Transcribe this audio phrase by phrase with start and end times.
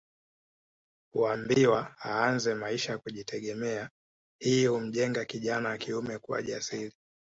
[1.13, 3.89] Huambiwa aanze maisha ya kujitegemea
[4.39, 6.95] hii humjenga kijana wa kiume kuwa jasiri